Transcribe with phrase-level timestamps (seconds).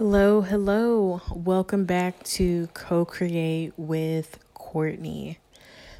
[0.00, 1.20] Hello, hello.
[1.30, 5.36] Welcome back to Co Create with Courtney.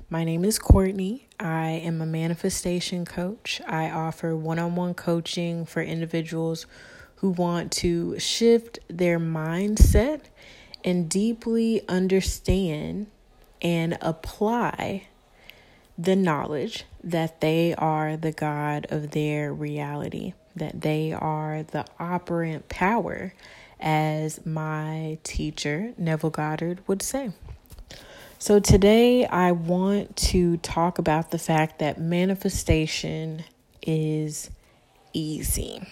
[0.08, 1.28] My name is Courtney.
[1.38, 3.60] I am a manifestation coach.
[3.68, 6.64] I offer one on one coaching for individuals
[7.16, 10.22] who want to shift their mindset
[10.82, 13.06] and deeply understand
[13.60, 15.08] and apply
[15.98, 22.70] the knowledge that they are the God of their reality, that they are the operant
[22.70, 23.34] power
[23.80, 27.32] as my teacher, Neville Goddard, would say.
[28.38, 33.44] So, today I want to talk about the fact that manifestation
[33.82, 34.50] is
[35.12, 35.82] easy.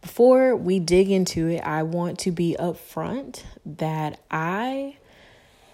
[0.00, 4.96] Before we dig into it, I want to be upfront that I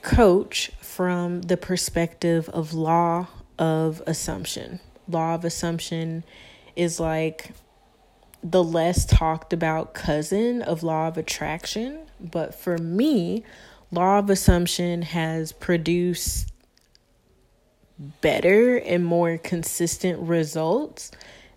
[0.03, 4.81] coach from the perspective of law of assumption.
[5.09, 6.25] Law of assumption
[6.77, 7.53] is like
[8.43, 12.01] the less talked about cousin of law of attraction.
[12.21, 13.45] But for me,
[13.91, 16.53] law of assumption has produced
[18.21, 21.11] better and more consistent results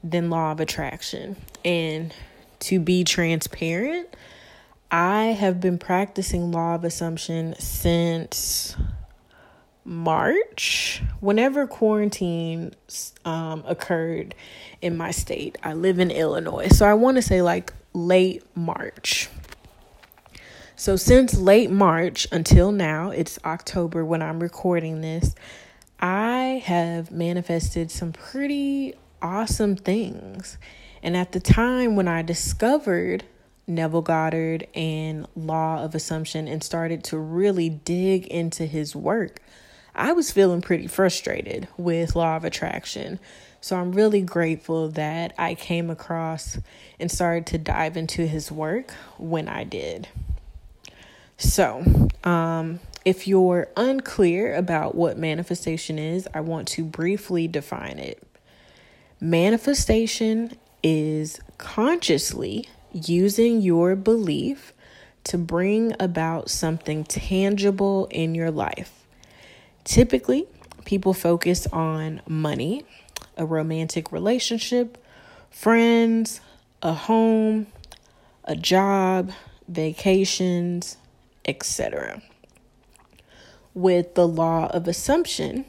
[0.03, 1.35] than law of attraction.
[1.63, 2.13] And
[2.61, 4.15] to be transparent,
[4.89, 8.75] I have been practicing law of assumption since
[9.83, 12.73] March, whenever quarantine
[13.25, 14.35] um, occurred
[14.81, 15.57] in my state.
[15.63, 16.69] I live in Illinois.
[16.69, 19.29] So I want to say like late March.
[20.75, 25.35] So since late March until now, it's October when I'm recording this,
[25.99, 30.57] I have manifested some pretty awesome things.
[31.03, 33.23] And at the time when I discovered
[33.67, 39.39] Neville Goddard and Law of Assumption and started to really dig into his work,
[39.93, 43.19] I was feeling pretty frustrated with law of attraction.
[43.61, 46.57] So I'm really grateful that I came across
[46.99, 50.07] and started to dive into his work when I did.
[51.37, 58.21] So, um, if you're unclear about what manifestation is, I want to briefly define it.
[59.19, 64.73] Manifestation is consciously using your belief
[65.23, 69.05] to bring about something tangible in your life.
[69.83, 70.47] Typically,
[70.85, 72.85] people focus on money,
[73.41, 75.03] a romantic relationship,
[75.49, 76.41] friends,
[76.83, 77.65] a home,
[78.43, 79.31] a job,
[79.67, 80.95] vacations,
[81.43, 82.21] etc.
[83.73, 85.65] With the law of assumption,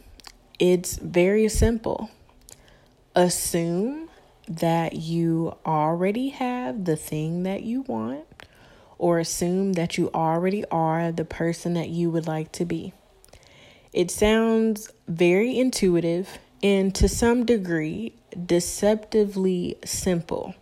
[0.59, 2.11] it's very simple.
[3.15, 4.11] Assume
[4.47, 8.27] that you already have the thing that you want,
[8.99, 12.93] or assume that you already are the person that you would like to be.
[13.95, 18.15] It sounds very intuitive and to some degree
[18.47, 20.55] deceptively simple.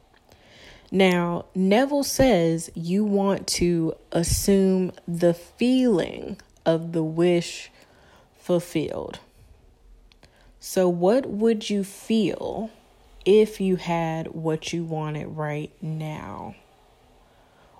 [0.90, 7.70] Now, Neville says you want to assume the feeling of the wish
[8.38, 9.20] fulfilled.
[10.58, 12.70] So, what would you feel
[13.24, 16.56] if you had what you wanted right now?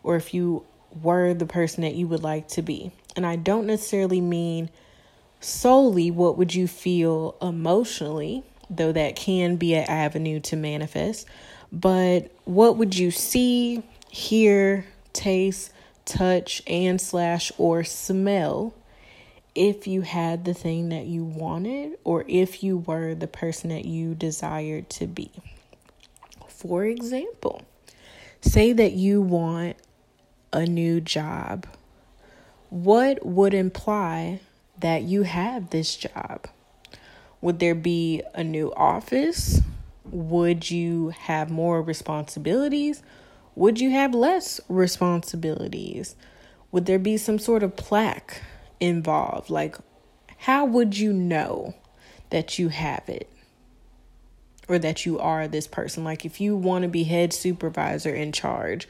[0.03, 0.65] Or if you
[1.03, 2.93] were the person that you would like to be?
[3.17, 4.71] And I don't necessarily mean
[5.41, 11.27] solely what would you feel emotionally, though that can be an avenue to manifest,
[11.73, 15.73] but what would you see, hear, taste,
[16.05, 18.75] touch, and slash or smell
[19.55, 23.85] if you had the thing that you wanted or if you were the person that
[23.85, 25.31] you desired to be.
[26.49, 27.63] For example,
[28.41, 29.77] say that you want
[30.53, 31.67] a new job.
[32.69, 34.41] What would imply
[34.81, 36.47] that you have this job?
[37.41, 39.61] Would there be a new office?
[40.05, 43.03] Would you have more responsibilities?
[43.55, 46.17] Would you have less responsibilities?
[46.73, 48.43] Would there be some sort of plaque
[48.79, 49.51] involved?
[49.51, 49.77] Like,
[50.39, 51.75] how would you know
[52.31, 53.29] that you have it?
[54.69, 56.05] Or that you are this person?
[56.05, 58.89] Like, if you want to be head supervisor in charge,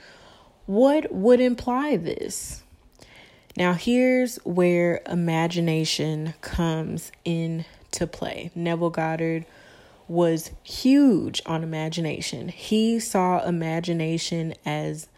[0.67, 2.59] what would imply this?
[3.60, 8.51] Now, here's where imagination comes into play.
[8.54, 9.45] Neville Goddard
[10.09, 12.48] was huge on imagination.
[12.48, 15.09] He saw imagination as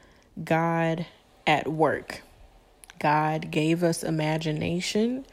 [0.43, 1.07] God
[1.47, 2.23] at work.
[2.99, 5.25] God gave us imagination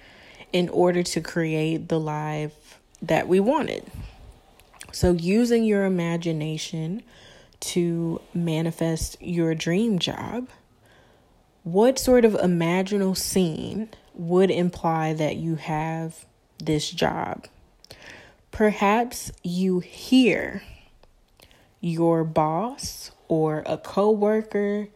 [0.53, 3.85] in order to create the life that we wanted.
[4.91, 7.01] So, using your imagination
[7.61, 10.47] to manifest your dream job
[11.71, 16.25] what sort of imaginal scene would imply that you have
[16.57, 17.48] this job?
[18.51, 20.63] Perhaps you hear
[21.80, 24.88] your boss or a coworker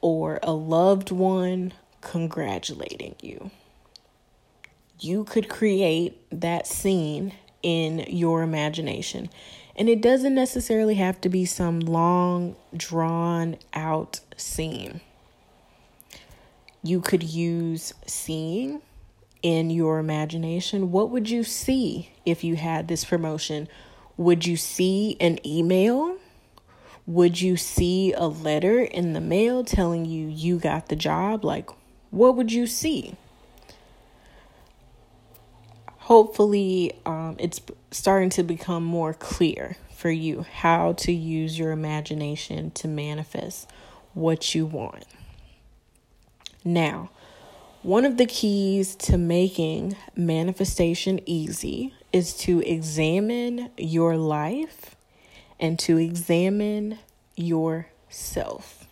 [0.00, 3.50] or a loved one congratulating you.
[5.00, 7.32] You could create that scene
[7.62, 9.30] in your imagination.
[9.74, 15.00] And it doesn't necessarily have to be some long, drawn out scene.
[16.88, 18.80] You could use seeing
[19.42, 20.90] in your imagination.
[20.90, 23.68] What would you see if you had this promotion?
[24.16, 26.16] Would you see an email?
[27.06, 31.44] Would you see a letter in the mail telling you you got the job?
[31.44, 31.68] Like,
[32.08, 33.16] what would you see?
[35.98, 42.70] Hopefully, um, it's starting to become more clear for you how to use your imagination
[42.70, 43.68] to manifest
[44.14, 45.04] what you want.
[46.68, 47.08] Now,
[47.80, 54.94] one of the keys to making manifestation easy is to examine your life
[55.58, 56.98] and to examine
[57.36, 58.86] yourself.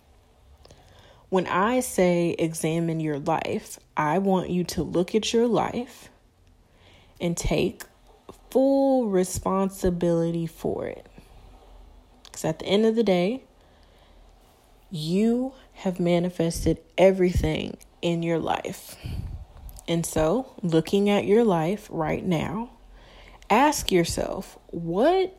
[1.29, 6.09] When I say examine your life, I want you to look at your life
[7.21, 7.83] and take
[8.49, 11.05] full responsibility for it.
[12.23, 13.43] Because at the end of the day,
[14.89, 18.95] you have manifested everything in your life.
[19.87, 22.71] And so, looking at your life right now,
[23.49, 25.37] ask yourself, what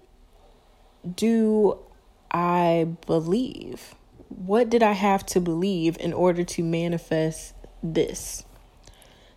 [1.17, 1.79] do
[2.31, 3.95] I believe?
[4.29, 8.45] What did I have to believe in order to manifest this?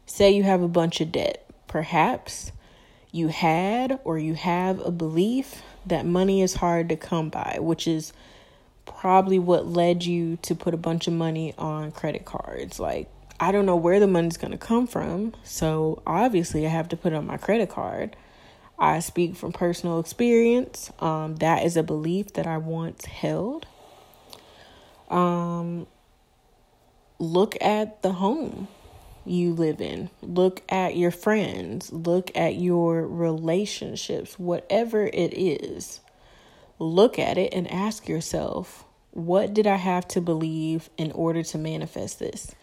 [0.06, 1.50] Say you have a bunch of debt.
[1.68, 2.52] Perhaps
[3.12, 7.88] you had or you have a belief that money is hard to come by, which
[7.88, 8.14] is
[9.00, 12.80] probably what led you to put a bunch of money on credit cards.
[12.80, 13.10] Like,
[13.40, 15.34] I don't know where the money's going to come from.
[15.44, 18.16] So, obviously, I have to put it on my credit card.
[18.78, 20.92] I speak from personal experience.
[21.00, 23.68] Um, that is a belief that I once held.
[25.10, 25.88] Um,
[27.20, 28.68] look at the home
[29.26, 30.10] you live in.
[30.22, 31.92] Look at your friends.
[31.94, 36.00] Look at your relationships, whatever it is.
[36.82, 41.60] Look at it and ask yourself, what did I have to believe in order to
[41.60, 42.56] manifest this?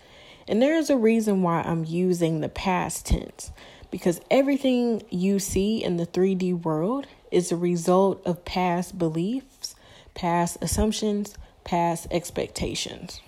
[0.49, 3.53] And there is a reason why I'm using the past tense
[3.93, 9.77] because everything you see in the 3D world is a result of past beliefs,
[10.15, 13.21] past assumptions, past expectations.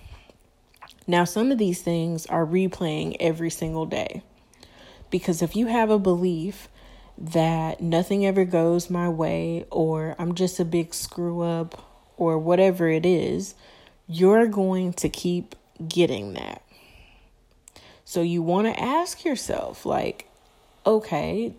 [1.07, 4.23] Now, some of these things are replaying every single day.
[5.09, 6.67] Because if you have a belief
[7.21, 11.85] that nothing ever goes my way, or I'm just a big screw up,
[12.17, 13.53] or whatever it is,
[14.07, 15.55] you're going to keep
[15.87, 16.63] getting that.
[18.05, 20.27] So you want to ask yourself, like,
[20.85, 21.53] okay,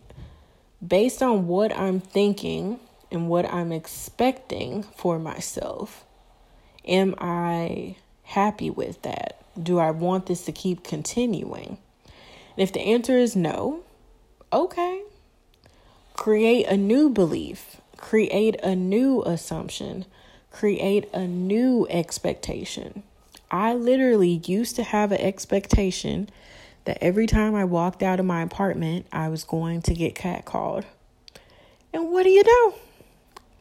[0.86, 2.80] based on what I'm thinking
[3.12, 6.04] and what I'm expecting for myself,
[6.84, 9.44] am I happy with that?
[9.62, 11.78] Do I want this to keep continuing?
[12.56, 13.84] And if the answer is no,
[14.52, 15.02] okay,
[16.22, 20.04] create a new belief, create a new assumption,
[20.52, 23.02] create a new expectation.
[23.50, 26.30] I literally used to have an expectation
[26.84, 30.84] that every time I walked out of my apartment, I was going to get catcalled.
[31.92, 32.74] And what do you know?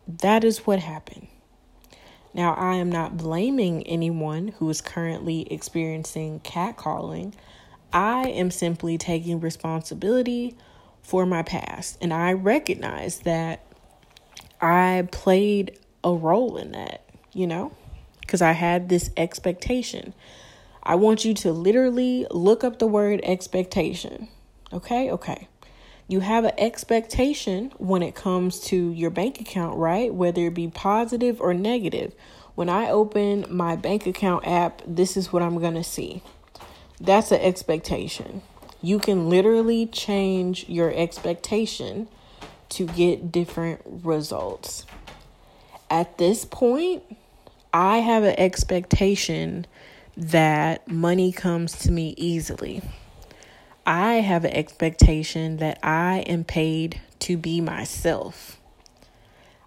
[0.08, 1.26] That is what happened.
[2.32, 7.34] Now, I am not blaming anyone who is currently experiencing catcalling.
[7.92, 10.56] I am simply taking responsibility
[11.02, 11.98] for my past.
[12.02, 13.64] And I recognize that
[14.60, 17.04] I played a role in that,
[17.34, 17.72] you know,
[18.22, 20.14] because I had this expectation.
[20.84, 24.30] I want you to literally look up the word expectation.
[24.74, 25.48] Okay, okay.
[26.08, 30.14] You have an expectation when it comes to your bank account, right?
[30.14, 32.14] Whether it be positive or negative.
[32.56, 36.22] When I open my bank account app, this is what I'm going to see.
[37.00, 38.42] That's an expectation.
[38.82, 42.08] You can literally change your expectation
[42.70, 44.86] to get different results.
[45.90, 47.04] At this point,
[47.74, 49.68] I have an expectation
[50.18, 52.82] that money comes to me easily.
[53.86, 58.60] I have an expectation that I am paid to be myself.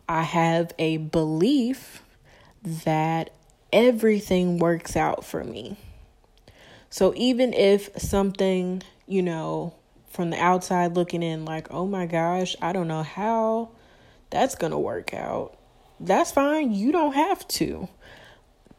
[0.09, 2.03] I have a belief
[2.63, 3.31] that
[3.73, 5.77] everything works out for me.
[6.91, 9.75] So even if something, you know,
[10.09, 13.71] from the outside looking in, like, oh my gosh, I don't know how
[14.31, 15.57] that's going to work out,
[16.01, 16.73] that's fine.
[16.73, 17.89] You don't have to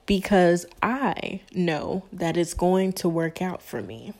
[0.06, 4.14] because I know that it's going to work out for me.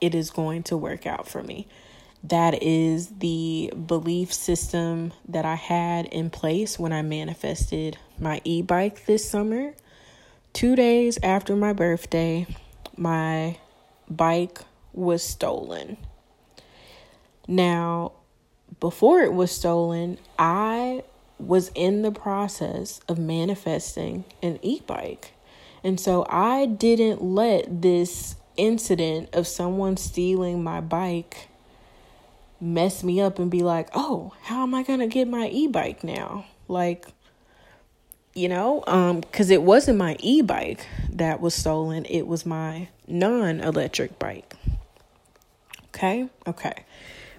[0.00, 1.66] It is going to work out for me.
[2.24, 8.62] That is the belief system that I had in place when I manifested my e
[8.62, 9.74] bike this summer
[10.52, 12.46] two days after my birthday,
[12.96, 13.58] my
[14.08, 14.60] bike
[14.92, 15.96] was stolen.
[17.48, 18.12] Now,
[18.80, 21.04] before it was stolen, I
[21.38, 25.32] was in the process of manifesting an e bike.
[25.84, 31.48] And so I didn't let this incident of someone stealing my bike
[32.60, 35.68] mess me up and be like, oh, how am I going to get my e
[35.68, 36.46] bike now?
[36.68, 37.06] Like,
[38.36, 42.88] you know, um, because it wasn't my e bike that was stolen, it was my
[43.08, 44.54] non electric bike.
[45.88, 46.84] Okay, okay.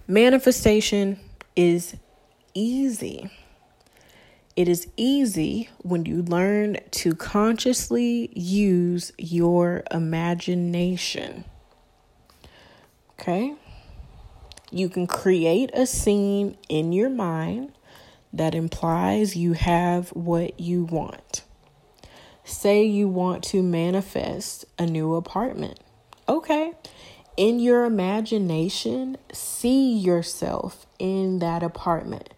[0.08, 1.20] Manifestation
[1.56, 1.96] is
[2.56, 3.30] easy.
[4.56, 11.46] It is easy when you learn to consciously use your imagination.
[13.12, 13.54] Okay?
[14.72, 17.74] You can create a scene in your mind
[18.38, 21.44] that implies you have what you want.
[22.44, 25.80] Say you want to manifest a new apartment.
[26.30, 26.74] Okay.
[27.36, 32.34] In your imagination, see yourself in that apartment.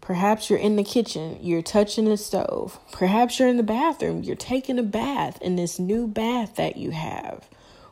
[0.00, 2.80] Perhaps you're in the kitchen, you're touching the stove.
[2.90, 6.90] Perhaps you're in the bathroom, you're taking a bath in this new bath that you
[6.90, 7.48] have.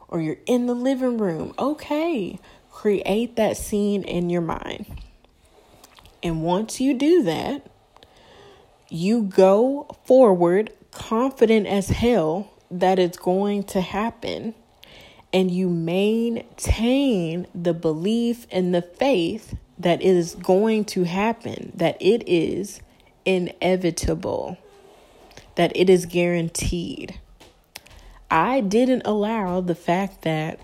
[0.08, 1.54] Or you're in the living room.
[1.56, 2.40] Okay,
[2.72, 4.86] create that scene in your mind.
[6.22, 7.66] And once you do that,
[8.88, 14.54] you go forward confident as hell that it's going to happen.
[15.32, 21.96] And you maintain the belief and the faith that it is going to happen, that
[22.00, 22.80] it is
[23.24, 24.58] inevitable,
[25.54, 27.18] that it is guaranteed.
[28.30, 30.60] I didn't allow the fact that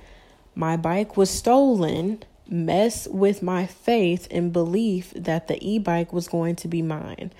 [0.54, 6.28] my bike was stolen mess with my faith and belief that the e bike was
[6.28, 7.32] going to be mine.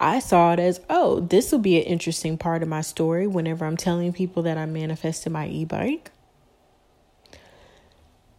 [0.00, 3.64] I saw it as, oh, this will be an interesting part of my story whenever
[3.64, 6.10] I'm telling people that I manifested my e bike.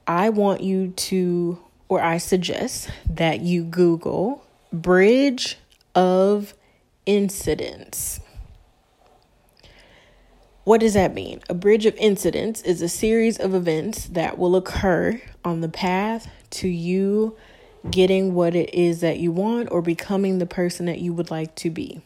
[0.05, 5.57] I want you to, or I suggest that you Google Bridge
[5.95, 6.53] of
[7.05, 8.19] Incidents.
[10.63, 11.41] What does that mean?
[11.49, 16.29] A bridge of incidents is a series of events that will occur on the path
[16.51, 17.35] to you
[17.91, 21.53] getting what it is that you want or becoming the person that you would like
[21.55, 22.01] to be.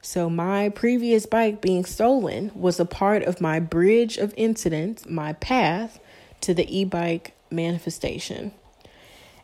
[0.00, 5.34] So, my previous bike being stolen was a part of my bridge of incidents, my
[5.34, 6.00] path
[6.40, 8.50] to the e bike manifestation.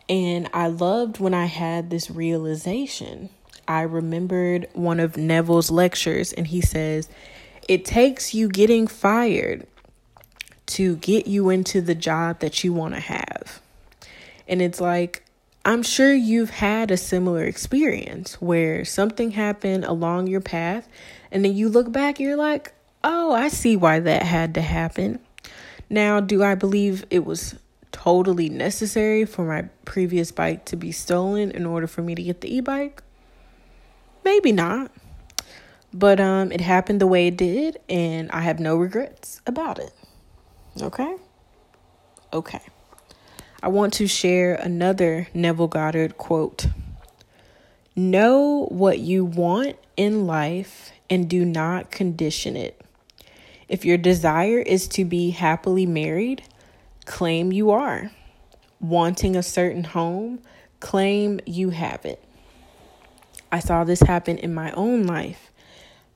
[0.08, 3.28] And I loved when I had this realization.
[3.68, 7.08] I remembered one of Neville's lectures, and he says,
[7.68, 9.66] it takes you getting fired
[10.66, 13.60] to get you into the job that you want to have.
[14.48, 15.24] And it's like,
[15.64, 20.88] I'm sure you've had a similar experience where something happened along your path,
[21.30, 22.72] and then you look back you're like,
[23.04, 25.20] oh, I see why that had to happen.
[25.90, 27.54] Now, do I believe it was
[27.92, 32.40] totally necessary for my previous bike to be stolen in order for me to get
[32.40, 33.02] the e bike?
[34.24, 34.90] Maybe not.
[35.92, 39.92] But um, it happened the way it did, and I have no regrets about it.
[40.80, 41.16] Okay?
[42.32, 42.60] Okay.
[43.62, 46.66] I want to share another Neville Goddard quote
[47.96, 52.80] Know what you want in life and do not condition it.
[53.68, 56.42] If your desire is to be happily married,
[57.06, 58.12] claim you are.
[58.80, 60.40] Wanting a certain home,
[60.78, 62.22] claim you have it.
[63.50, 65.47] I saw this happen in my own life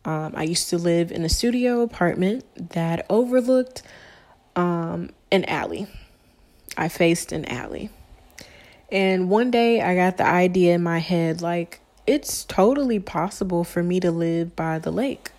[0.04, 3.82] um, I used to live in a studio apartment that overlooked
[4.56, 5.86] um, an alley.
[6.76, 7.90] I faced an alley.
[8.90, 13.82] And one day I got the idea in my head like, it's totally possible for
[13.82, 15.30] me to live by the lake.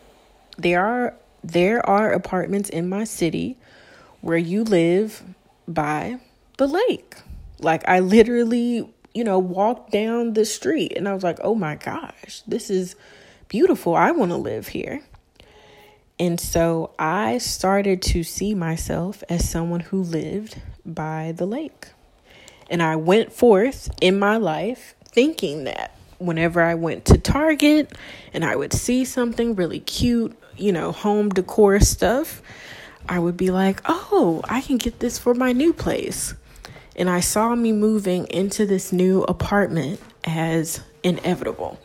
[0.58, 3.58] There are there are apartments in my city
[4.22, 5.24] where you live
[5.68, 6.20] by
[6.58, 7.18] the lake.
[7.60, 11.76] Like I literally, you know, walked down the street and I was like, "Oh my
[11.76, 12.96] gosh, this is
[13.48, 13.96] beautiful.
[13.96, 15.02] I want to live here.
[16.20, 21.88] And so I started to see myself as someone who lived by the lake.
[22.70, 27.92] And I went forth in my life thinking that whenever I went to Target
[28.34, 32.42] and I would see something really cute, you know, home decor stuff,
[33.10, 36.36] I would be like, oh, I can get this for my new place.
[36.96, 41.80] And I saw me moving into this new apartment as inevitable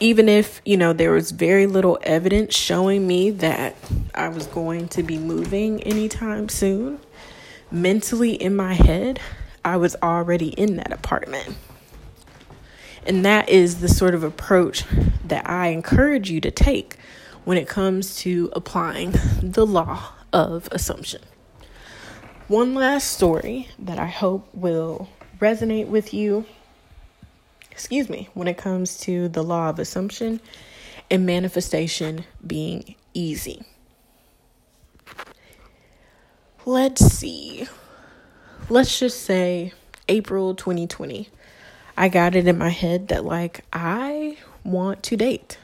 [0.00, 3.76] even if, you know, there was very little evidence showing me that
[4.14, 7.00] I was going to be moving anytime soon,
[7.70, 9.20] mentally in my head,
[9.64, 11.56] I was already in that apartment.
[13.06, 14.84] And that is the sort of approach
[15.24, 16.96] that I encourage you to take
[17.44, 21.22] when it comes to applying the law of assumption.
[22.46, 26.46] One last story that I hope will resonate with you,
[27.78, 30.40] excuse me, when it comes to the law of assumption
[31.12, 33.62] and manifestation being easy.
[36.66, 37.68] Let's see.
[38.68, 39.74] Let's just say
[40.08, 41.28] April 2020.
[41.96, 45.56] I got it in my head that, like, I want to date.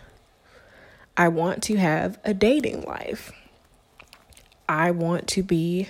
[1.17, 3.33] I want to have a dating life.
[4.69, 5.89] I want to be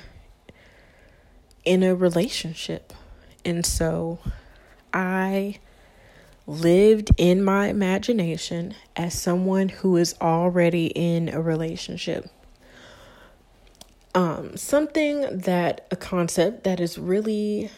[1.66, 2.94] in a relationship.
[3.44, 4.20] And so
[4.90, 5.58] I
[6.46, 12.28] lived in my imagination as someone who is already in a relationship.
[14.14, 17.70] Um, something that a concept that is really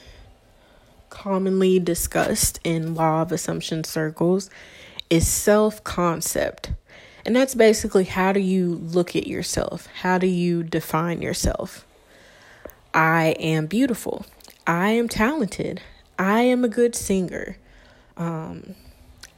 [1.09, 4.51] commonly discussed in law of assumption circles
[5.09, 6.73] is self concept.
[7.25, 9.89] And that's basically how do you look at yourself?
[10.03, 11.87] How do you define yourself?
[12.93, 14.27] I am beautiful.
[14.67, 15.81] I am talented.
[16.19, 17.57] I am a good singer.
[18.17, 18.75] Um,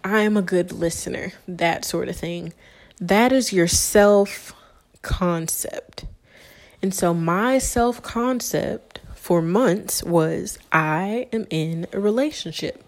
[0.04, 1.32] I am a good listener.
[1.47, 2.52] That sort of thing.
[3.00, 4.52] That is your self
[5.02, 6.04] concept.
[6.82, 12.85] And so, my self concept for months was I am in a relationship.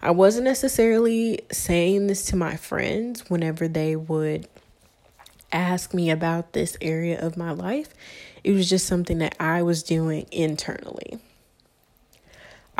[0.00, 4.48] I wasn't necessarily saying this to my friends whenever they would
[5.52, 7.90] ask me about this area of my life.
[8.42, 11.20] It was just something that I was doing internally.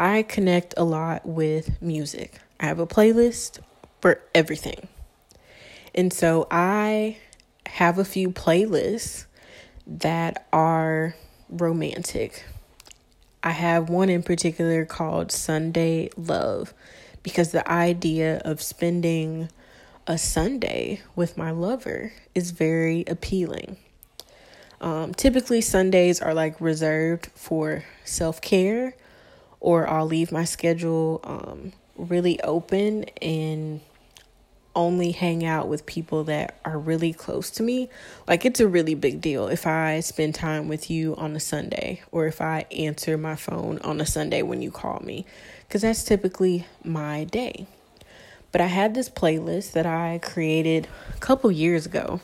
[0.02, 2.40] I connect a lot with music.
[2.58, 3.60] I have a playlist
[4.00, 4.88] for everything.
[5.94, 7.18] And so I
[7.66, 9.26] have a few playlists
[9.86, 11.14] that are
[11.48, 12.44] romantic.
[13.44, 16.74] I have one in particular called Sunday Love
[17.22, 19.50] because the idea of spending
[20.08, 23.76] a Sunday with my lover is very appealing.
[24.80, 28.96] Um, typically, Sundays are like reserved for self care,
[29.62, 33.80] or I'll leave my schedule um, really open and
[34.74, 37.88] only hang out with people that are really close to me.
[38.26, 42.02] Like, it's a really big deal if I spend time with you on a Sunday,
[42.10, 45.26] or if I answer my phone on a Sunday when you call me
[45.68, 47.66] because that's typically my day.
[48.50, 52.20] But I had this playlist that I created a couple years ago,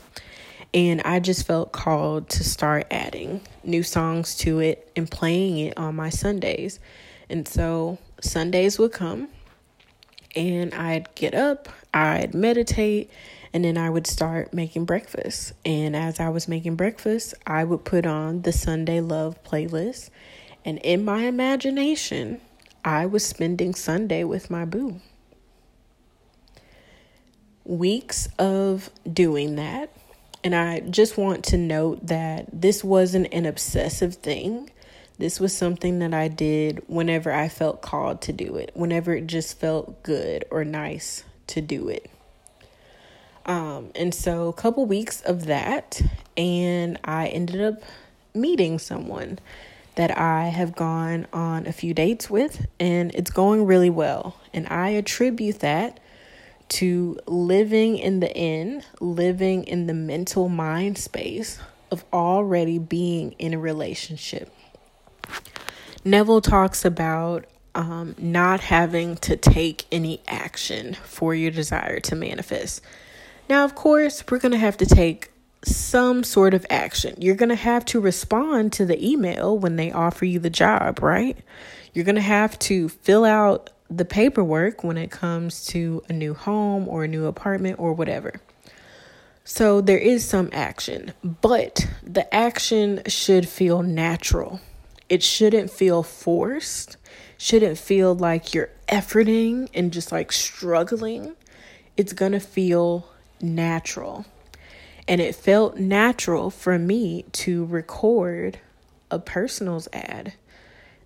[0.75, 5.79] and I just felt called to start adding new songs to it and playing it
[5.79, 6.81] on my Sundays.
[7.31, 9.29] And so Sundays would come,
[10.35, 13.11] and I'd get up, I'd meditate,
[13.53, 15.53] and then I would start making breakfast.
[15.65, 20.11] And as I was making breakfast, I would put on the Sunday Love playlist.
[20.65, 22.41] And in my imagination,
[22.85, 25.01] I was spending Sunday with my boo.
[27.65, 29.91] Weeks of doing that.
[30.45, 34.71] And I just want to note that this wasn't an obsessive thing.
[35.19, 39.27] This was something that I did whenever I felt called to do it, whenever it
[39.27, 42.09] just felt good or nice to do it.
[43.45, 46.01] Um, and so, a couple weeks of that,
[46.37, 47.83] and I ended up
[48.35, 49.39] meeting someone
[49.97, 54.37] that I have gone on a few dates with, and it's going really well.
[54.55, 55.99] And I attribute that
[56.69, 61.59] to living in the inn, living in the mental mind space
[61.91, 64.53] of already being in a relationship.
[66.11, 72.83] Neville talks about um, not having to take any action for your desire to manifest.
[73.49, 75.31] Now, of course, we're going to have to take
[75.65, 77.15] some sort of action.
[77.19, 81.03] You're going to have to respond to the email when they offer you the job,
[81.03, 81.37] right?
[81.93, 86.35] You're going to have to fill out the paperwork when it comes to a new
[86.35, 88.35] home or a new apartment or whatever.
[89.45, 94.61] So there is some action, but the action should feel natural.
[95.09, 96.97] It shouldn't feel forced,
[97.39, 101.35] shouldn't feel like you're efforting and just like struggling.
[101.97, 103.09] It's going to feel
[103.41, 104.27] natural.
[105.07, 108.59] And it felt natural for me to record
[109.11, 110.35] a personals ad.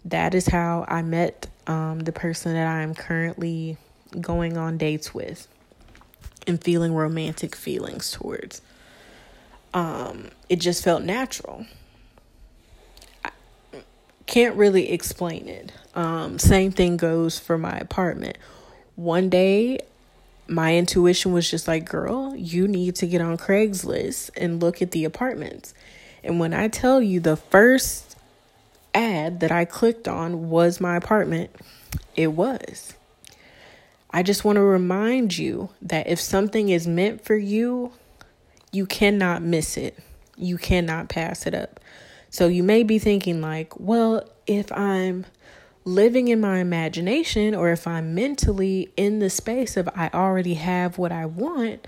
[0.05, 3.77] That is how I met um, the person that I'm currently
[4.21, 5.47] going on dates with
[6.47, 8.61] and feeling romantic feelings towards.
[9.73, 11.67] Um, it just felt natural.
[14.33, 15.73] Can't really explain it.
[15.95, 18.38] Um, same thing goes for my apartment.
[18.97, 19.81] One day
[20.49, 24.92] my intuition was just like, girl, you need to get on Craigslist and look at
[24.92, 25.75] the apartments.
[26.25, 28.16] And when I tell you the first
[28.95, 31.51] ad that I clicked on was my apartment,
[32.16, 32.95] it was.
[34.11, 37.92] I just want to remind you that if something is meant for you,
[38.75, 39.99] You cannot miss it.
[40.37, 41.79] You cannot pass it up.
[42.33, 45.27] So you may be thinking, like, well, if I'm
[45.85, 50.97] living in my imagination or if I'm mentally in the space of I already have
[50.97, 51.87] what I want,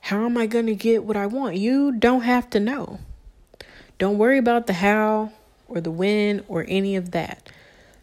[0.00, 1.56] how am I going to get what I want?
[1.56, 2.98] You don't have to know.
[3.96, 5.32] Don't worry about the how
[5.66, 7.48] or the when or any of that.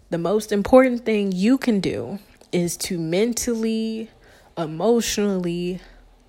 [0.09, 2.17] The most important thing you can do
[2.51, 4.09] is to mentally,
[4.57, 5.81] emotionally,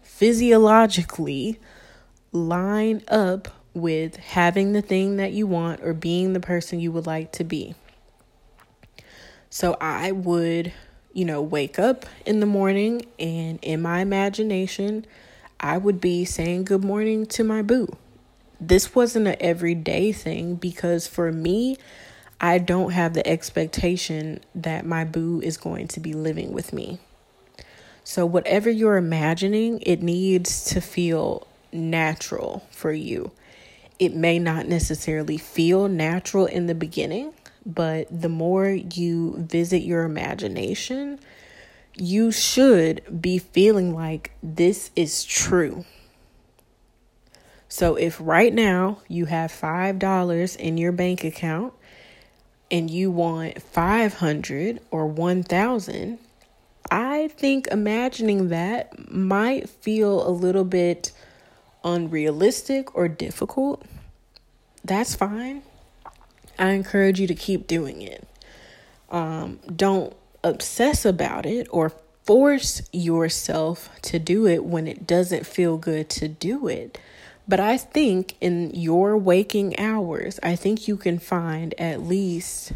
[0.02, 1.58] physiologically
[2.30, 7.06] line up with having the thing that you want or being the person you would
[7.06, 7.74] like to be.
[9.50, 10.72] So I would,
[11.12, 15.06] you know, wake up in the morning and in my imagination,
[15.60, 17.88] I would be saying good morning to my boo.
[18.58, 21.76] This wasn't an everyday thing because for me,
[22.40, 26.98] I don't have the expectation that my boo is going to be living with me.
[28.04, 33.32] So, whatever you're imagining, it needs to feel natural for you.
[33.98, 37.32] It may not necessarily feel natural in the beginning,
[37.64, 41.18] but the more you visit your imagination,
[41.94, 45.84] you should be feeling like this is true.
[47.68, 51.72] So if right now you have $5 in your bank account
[52.70, 56.18] and you want 500 or 1000,
[56.90, 61.12] I think imagining that might feel a little bit
[61.86, 63.82] unrealistic or difficult.
[64.84, 65.62] That's fine.
[66.58, 68.26] I encourage you to keep doing it.
[69.08, 71.92] Um, don't obsess about it or
[72.24, 76.98] force yourself to do it when it doesn't feel good to do it.
[77.48, 82.72] But I think in your waking hours, I think you can find at least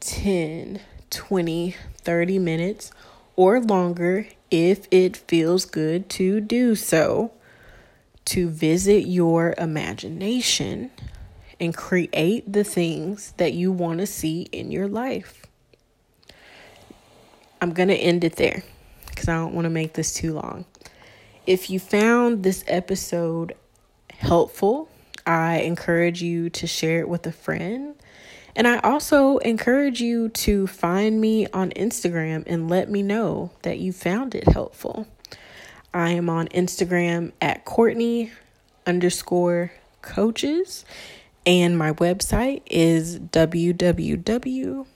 [0.00, 2.90] 10, 20, 30 minutes
[3.36, 7.32] or longer if it feels good to do so
[8.26, 10.90] to visit your imagination
[11.60, 15.46] and create the things that you want to see in your life.
[17.60, 18.64] I'm going to end it there
[19.08, 20.64] because I don't want to make this too long.
[21.46, 23.54] If you found this episode
[24.10, 24.88] helpful,
[25.26, 27.94] I encourage you to share it with a friend.
[28.54, 33.78] And I also encourage you to find me on Instagram and let me know that
[33.78, 35.06] you found it helpful.
[35.94, 38.32] I am on Instagram at Courtney
[38.86, 40.84] underscore coaches,
[41.46, 44.86] and my website is www.co-create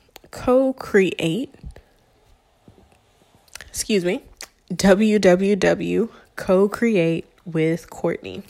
[3.68, 4.22] excuse me,
[4.70, 8.42] www co-create with Courtney.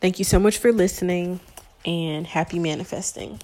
[0.00, 1.40] Thank you so much for listening
[1.84, 3.38] and happy manifesting.